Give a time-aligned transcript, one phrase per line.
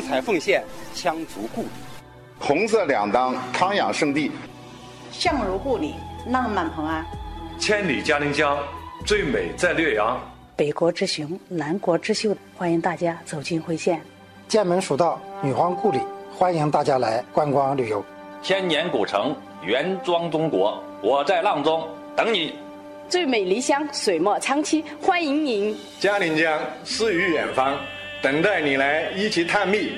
[0.00, 1.68] 七彩凤县羌族故里。
[2.38, 4.32] 红色两当康养圣地，
[5.12, 5.94] 相如故里
[6.28, 7.04] 浪漫蓬安。
[7.58, 8.58] 千里嘉陵江，
[9.04, 10.18] 最美在略阳。
[10.56, 14.00] 北国之雄，南国之秀，欢迎大家走进辉县。
[14.48, 16.00] 剑门蜀道女皇故里，
[16.34, 18.02] 欢迎大家来观光旅游。
[18.40, 22.54] 千年古城原装中国，我在阆中等你。
[23.06, 25.76] 最美离乡，水墨长期，欢迎您。
[25.98, 27.76] 嘉陵江诗与远方，
[28.22, 29.92] 等待你来一起探秘。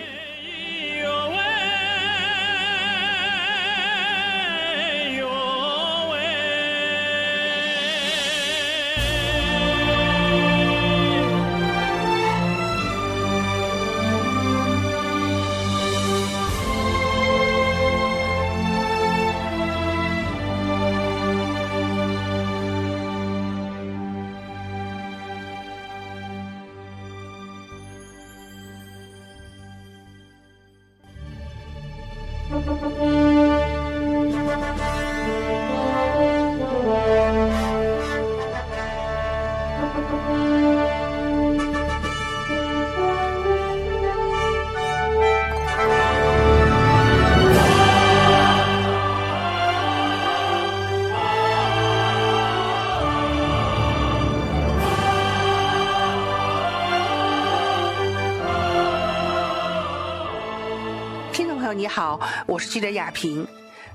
[61.95, 63.47] 好，我是记者亚平。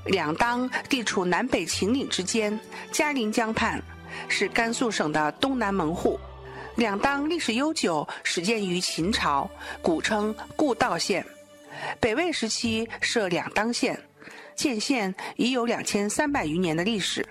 [0.06, 2.58] 两当地处南北秦岭之间，
[2.92, 3.81] 嘉陵江畔，
[4.28, 6.20] 是甘肃省的东南门户。
[6.76, 9.50] 两当历史悠久，始建于秦朝，
[9.81, 11.26] 古称故道县。
[12.00, 14.00] 北魏时期设两当县，
[14.56, 17.28] 建县已有两千三百余年的历史。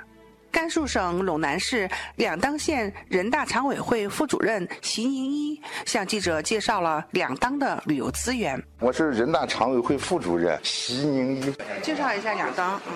[0.57, 8.59] 甘肃省陇南市两当县人大常委会副主任席宁一向记者介绍了两当的旅游资源。
[8.81, 11.55] 我是人大常委会副主任席宁一。
[11.83, 12.95] 介绍一下两当，嗯，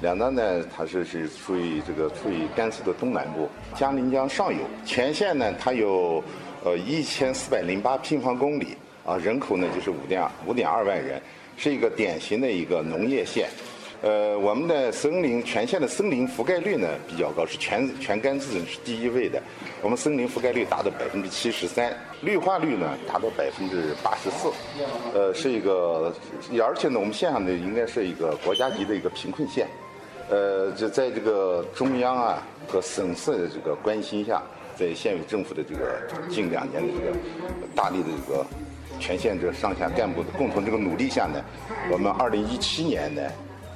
[0.00, 4.58] 两当呢，它是是处于这个处于甘肃的东南部，嘉陵江上游。
[4.84, 6.20] 全县呢，它有
[6.64, 11.22] 呃一千四百零八平方公里，啊，人口呢就是五点五点二万人，
[11.56, 13.48] 是一个典型的一个农业县。
[14.00, 19.42] 呃，我们的森林全县的森林覆盖率呢比较高，是全全甘肃是第一位的。
[19.82, 21.92] 我们森林覆盖率达到百分之七十三，
[22.22, 24.52] 绿化率呢达到百分之八十四，
[25.12, 26.14] 呃，是一个，
[26.62, 29.66] 而且呢，我们县上呢应该是一个国家级的一个贫困县。
[30.30, 34.40] 呃，就在这个中央啊和省市的这个关心下，
[34.76, 37.16] 在县委政府的这个近两年的这个
[37.74, 38.46] 大力的这个
[39.00, 41.42] 全县这上下干部的共同这个努力下呢，
[41.90, 43.22] 我们二零一七年呢。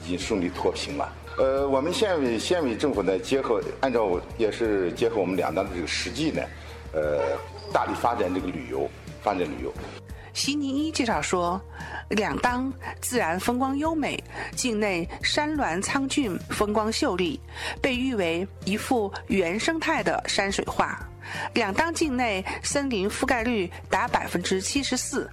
[0.05, 1.13] 已经顺利脱贫了。
[1.39, 6.43] 呃，我们县委县委政府呢，结合按照也是结合我们两当的这个实际呢，
[6.93, 7.21] 呃，
[7.73, 8.89] 大力发展这个旅游，
[9.23, 9.73] 发展旅游。
[10.35, 11.61] 席宁一介绍说，
[12.09, 14.23] 两当自然风光优美，
[14.57, 17.39] 境内山峦苍峻，风光秀丽，
[17.81, 20.99] 被誉为一幅原生态的山水画。
[21.55, 25.31] 两当境内森林覆盖率达百分之七十四，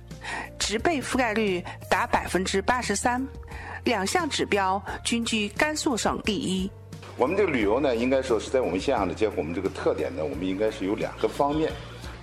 [0.58, 3.26] 植被覆盖率达百分之八十三。
[3.86, 6.70] 两项指标均居甘肃省第一。
[7.16, 11.72] 我们这个旅游呢，应该说是在我们县上的结合我们这个特点呢，我们应该是有两个方面，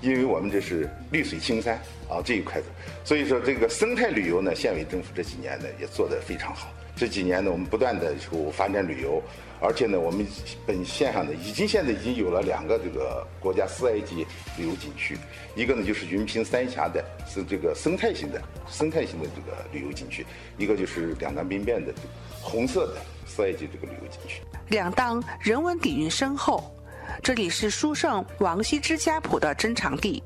[0.01, 1.77] 因为我们这是绿水青山
[2.09, 2.67] 啊这一块的，
[3.05, 6.69] 所以说这个生态旅游呢，县委政府这几年呢也做得非常好。
[6.97, 9.23] 这几年呢，我们不断的就发展旅游，
[9.61, 10.27] 而且呢，我们
[10.67, 14.27] 本县上呢，已经现在已经有了两个这个国家四 A 级
[14.57, 15.15] 旅游景区，
[15.55, 20.25] 一个呢就是云平三峡的，是这个生态型的生态型的这个旅游景区，
[20.57, 21.93] 一个就是两当兵变的
[22.41, 22.97] 红色的
[23.27, 24.41] 四 A 级这个旅游景区。
[24.69, 26.75] 两当人文底蕴深厚，
[27.23, 30.23] 这里是书圣王羲之家谱的珍藏地。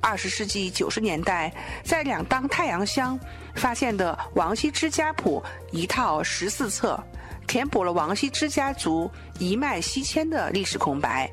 [0.00, 1.52] 二十世纪九十年代，
[1.84, 3.18] 在两当太阳乡
[3.54, 6.98] 发现的王羲之家谱一套十四册，
[7.46, 11.30] 填补了王羲之家族一脉西迁的历史空白。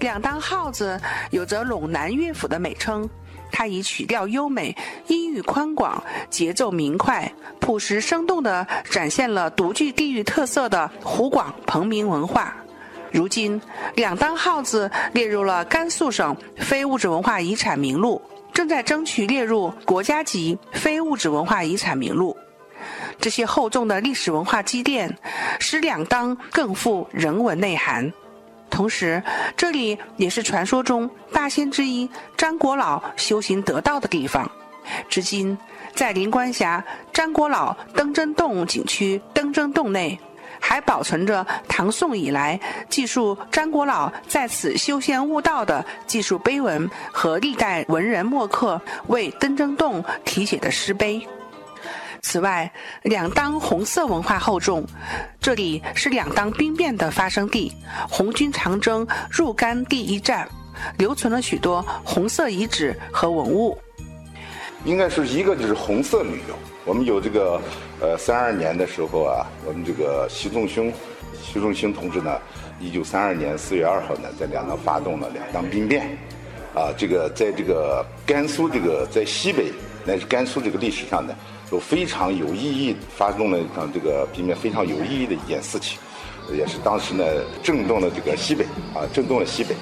[0.00, 1.00] 两当号子
[1.30, 3.08] 有着陇南乐府的美称，
[3.52, 4.76] 它以曲调优美、
[5.06, 12.54] 音域宽广、节奏明快、朴实生动地展现了独具地域特色的湖广彭明文化。
[13.14, 13.62] 如今，
[13.94, 18.20] 两当号子列入了甘肃省非物质文化遗产名录，
[18.52, 22.36] 正在争取列入国家级非物质文化遗产名录。
[23.20, 25.16] 这些厚重的历史文化积淀，
[25.60, 28.12] 使两当更富人文内涵。
[28.68, 29.22] 同时，
[29.56, 34.50] 这里也是传说中八仙之一张果老修行得道的地方。
[35.08, 35.56] 至今，
[35.94, 40.18] 在灵官峡张果老登真洞景区登真洞内。
[40.66, 42.58] 还保存着唐宋以来
[42.88, 51.20] 记述张国老在此修仙悟道的技术碑文和历代文人墨客为登真洞题写的诗碑。
[52.22, 52.72] 此外，
[53.02, 54.82] 两当红色文化厚重，
[55.38, 57.70] 这里是两当兵变的发生地，
[58.08, 60.48] 红军长征入甘第一站，
[60.96, 63.76] 留存了许多红色遗址和文物。
[64.86, 67.60] 应该是一个就是红色旅游，我们有这个，
[68.00, 70.92] 呃，三二年的时候啊，我们这个习仲勋，
[71.42, 72.38] 习仲勋同志呢，
[72.78, 76.06] 一九三二年四月二号呢，在两当发动了两当兵变，
[76.74, 79.72] 啊，这个在这个甘肃这个在西北
[80.04, 81.34] 乃至甘肃这个历史上呢。
[81.70, 85.98] 都非常有意义，发动了一场这个兵变，非常有意义的一件事情，
[86.52, 87.24] 也是当时呢
[87.64, 88.64] 震动了这个西北
[88.94, 89.74] 啊，震动了西北。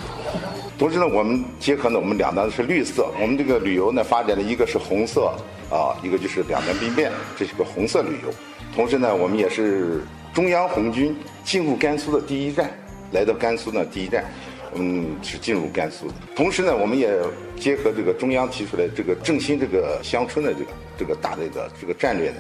[0.83, 5.33] 同时呢，我们结合呢，我们两端是绿色，我们这个旅游呢发展的一个是红色
[5.71, 8.35] 啊，一个就是两当兵变，这是个红色旅游。
[8.75, 10.03] 同时呢，我们也是
[10.35, 12.69] 中央红军进入甘肃的第一站，
[13.13, 14.25] 来到甘肃呢第一站。
[14.73, 16.15] 我们，是进入甘肃的。
[16.35, 17.17] 同时呢，我们也
[17.61, 20.67] 结合这个中央提出来这个振兴这个乡村的这个
[20.99, 22.39] 这个大的一个这个战略呢。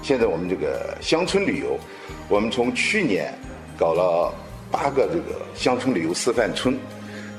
[0.00, 1.76] 现在我们这个乡村旅游，
[2.28, 3.34] 我们从去年
[3.76, 4.32] 搞了
[4.70, 6.78] 八个这个乡村旅游示范村，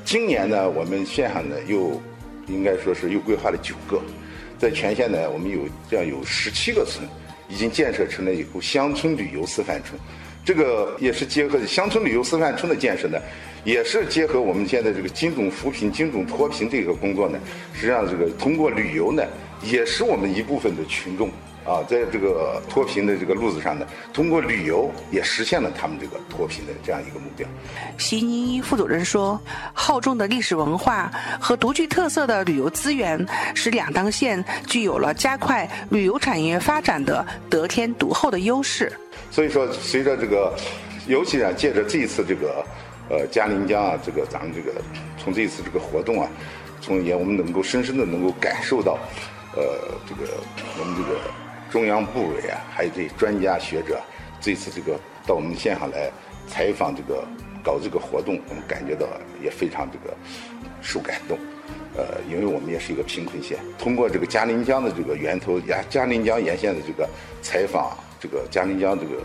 [0.04, 2.00] 今年呢，我们县上呢又
[2.46, 4.00] 应该说是又规划了九个，
[4.58, 7.08] 在全县呢，我们有这样有十七个村
[7.48, 9.98] 已经建设成了以后乡村旅游示范村。
[10.44, 13.16] 这个也是结合乡村旅游示范村的建设呢，
[13.64, 17.38] 也是结合我们现在这个精准扶贫、精准脱贫这个工作呢。
[17.72, 19.22] 实际上，这个通过旅游呢，
[19.62, 21.30] 也是我们一部分的群众
[21.64, 27.46] 啊，在这个脱贫的这个路子上呢，通过旅游也实现了他们这个脱贫的这样一个目标。
[27.98, 29.40] 席宁一副主任说
[29.72, 31.10] ：“厚重的历史文化
[31.40, 33.24] 和独具特色的旅游资源，
[33.54, 38.92] 使两当县具有了加快旅游产业发展的得天独厚的优势。”
[39.30, 40.52] 所以说，随着这个，
[41.06, 42.64] 尤其啊，借着这一次这个，
[43.08, 44.78] 呃，嘉陵江啊，这个咱们这个，
[45.16, 46.28] 从这一次这个活动啊，
[46.80, 48.98] 从也我们能够深深的能够感受到，
[49.54, 49.62] 呃，
[50.08, 50.28] 这个
[50.78, 51.20] 我们这个
[51.72, 53.98] 中央部委啊，还有这专家学者，
[54.42, 56.10] 这次这个到我们县上来
[56.46, 57.26] 采访这个
[57.64, 59.06] 搞这个活动，我们感觉到
[59.42, 60.14] 也非常这个
[60.82, 61.38] 受感动，
[61.96, 67.08] 呃，因为我们也是一个贫困县，通过这个嘉陵江的这个源头呀，嘉陵江沿线的这个
[67.40, 67.96] 采访。
[68.20, 69.22] 这个嘉陵江这个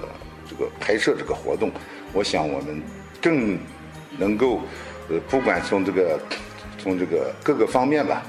[0.50, 1.69] 这个拍摄这个活动，
[2.13, 2.81] 我想我们
[3.21, 3.59] 更
[4.17, 4.61] 能够，
[5.07, 6.19] 呃，不管从这个
[6.79, 8.23] 从这个各个方面吧，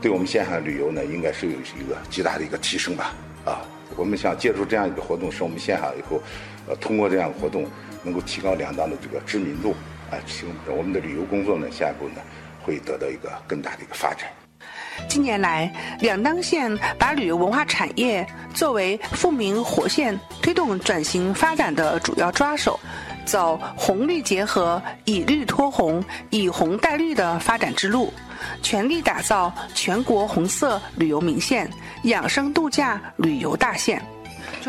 [0.00, 3.14] 对我们线上旅游呢，应该是有一个极大的一个提升吧。
[3.48, 3.62] 啊，
[3.96, 6.20] 我们想借助这样一个活动，使我们线上以后，
[6.68, 7.66] 呃，通过这样的活动，
[8.02, 9.74] 能够提高两当的这个知名度，
[10.10, 12.20] 啊，使我们的旅游工作呢，下一步呢，
[12.62, 14.28] 会得到一个更大的一个发展。
[15.08, 22.78] 近年来，两当县把旅游文化产业作为富民活县推动转型发展的主要抓手，
[23.24, 28.12] 走红绿结合、以绿托红、以红带绿的发展之路，
[28.60, 31.70] 全力打造全国红色旅游名县、
[32.04, 34.00] 养生度假旅游大县。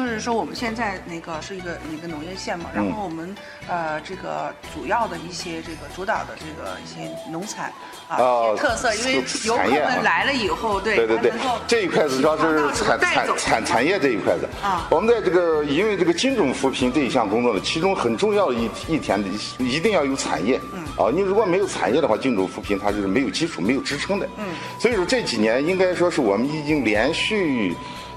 [0.06, 3.36] 就是说，我们现在那个是一个一个农业县嘛，然后我们
[3.68, 7.72] 呃这个主要的一些这个主导的这个一些农产
[8.08, 8.18] 啊
[8.58, 11.32] 特色，因为游客们来了以后，对对对对，
[11.68, 14.88] 这一块主要是产产产产业这一块的啊。
[14.90, 19.24] 我们在这个因为这个精准扶贫这一项工作呢，其中很重要的一一点
[19.58, 24.46] 一定要有产业，嗯啊，你如果没有产业的话，精准扶贫它就是没有基础、没有支撑的，嗯。
[24.80, 27.76] 所以说这几年应该说是我们已经连续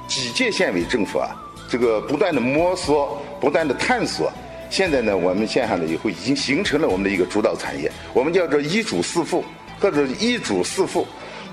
[0.09, 1.29] 几届县委政府啊。
[1.73, 4.31] 这个不断的摸索，不断的探索，
[4.69, 9.43] 现在呢，我们县上呢以后已经形成了我们的一个主导产业，我们叫做一主四副
[9.81, 11.07] 或者一主四副。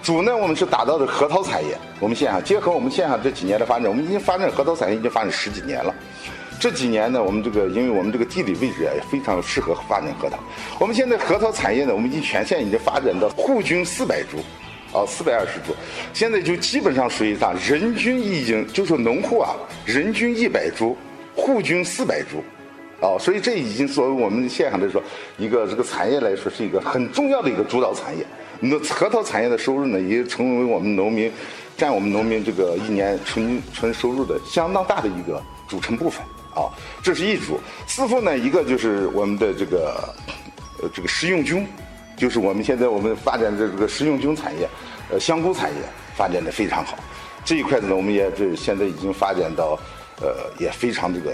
[0.03, 5.95] 主呢，我们是打造的核桃产业，我们县上结合我们县上这几年的发展，我们已经发展核桃产业已经发展十几年了。
[6.59, 10.37] 这几年呢，我们这个因为我们这个地理位置啊，也非常适合发展核桃。
[10.81, 14.39] 我们现在核桃产业呢，我们已经全县已经发展到户均四百株。
[14.91, 15.75] 哦，四百二十株，
[16.13, 17.53] 现在就基本上属于啥？
[17.67, 19.55] 人均已经就说农户啊，
[19.85, 20.97] 人均一百株，
[21.35, 22.43] 户均四百株，
[22.99, 24.99] 哦，所以这已经作为我们县上来说，
[25.37, 28.25] 一个这个产业来说是一个很重要的一个主导产业。
[28.59, 31.31] 那核桃产业的收入呢，也成为我们农民
[31.77, 36.21] 占我们农民这个一年纯纯收入的相当大的一个组成部分。
[36.55, 36.65] 啊，
[37.03, 37.59] 这是一组。
[37.85, 40.13] 四副呢，一个就是我们的这个
[40.81, 41.65] 呃这个食用菌。
[42.19, 44.67] 就是我们现在我们发展的这个食用菌产业，
[45.09, 45.77] 呃，香菇产业
[46.15, 46.99] 发展的非常好。
[47.45, 49.79] 这一块子呢，我们也这现在已经发展到，
[50.21, 51.33] 呃，也非常这个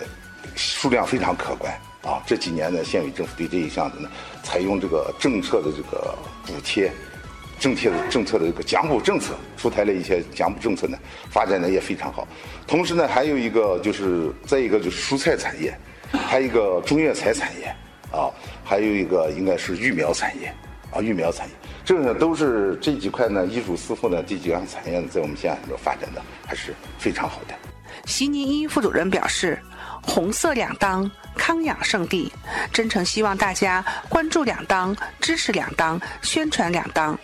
[0.55, 1.73] 数量非常可观
[2.03, 2.21] 啊。
[2.27, 4.07] 这几年呢，县委政府对这一项子呢，
[4.43, 6.15] 采用这个政策的这个
[6.45, 6.91] 补贴，
[7.59, 10.97] 政策的政策的这个奖补政策，出台了一些奖补政策呢，
[11.31, 12.27] 发展的也非常好。
[12.67, 15.75] 同时呢，还有一个就是再一个就是蔬菜产业。
[16.11, 17.65] 还有一个中药材产业
[18.09, 18.31] 啊，
[18.63, 20.53] 还有一个应该是育苗产业
[20.95, 27.53] 啊，育苗产业，这个呢都是这几块呢，艺术师傅呢这几样产业呢，在我们现在发展的还是非常好的。
[28.05, 29.59] 席宁一副主任表示。
[30.07, 32.31] 红色两当，康养圣地，
[32.71, 37.17] 真诚希望大家关注两当，支持两当，宣传两当，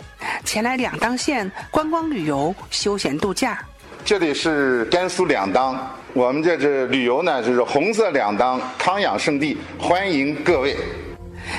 [0.44, 3.64] 前来两当县观光旅游、休闲度假。
[4.04, 10.76] 这里是甘肃两当，我们这是旅游呢，就是红色两当康养圣地，欢迎各位。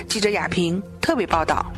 [0.09, 1.73] 记者亚平特别报道。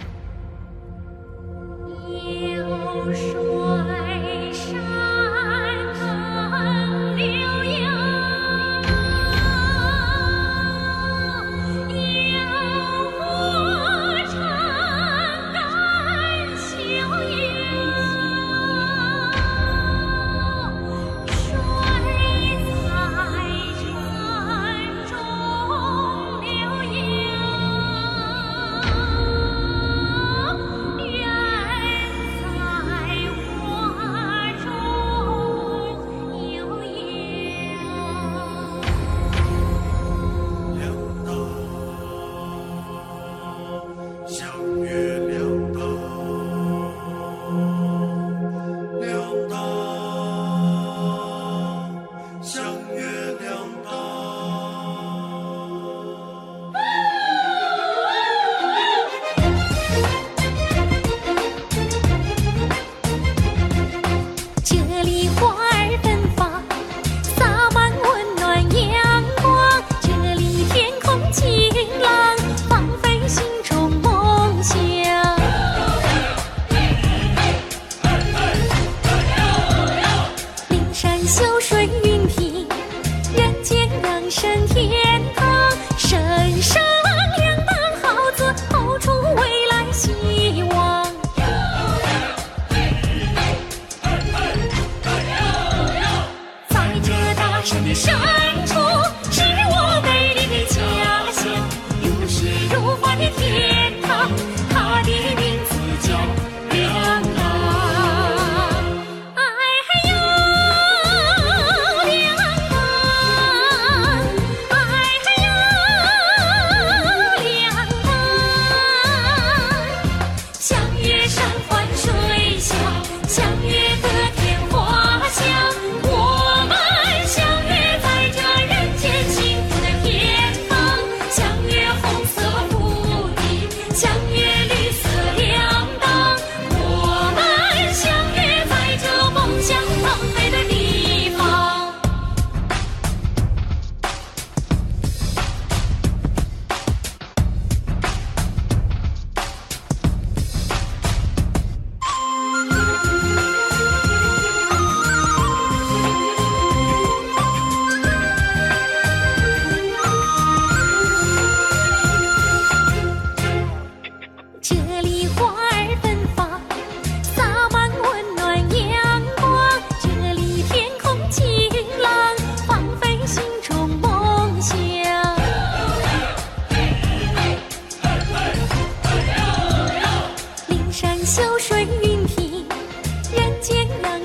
[98.14, 98.93] 伸出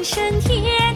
[0.10, 0.89] 升天。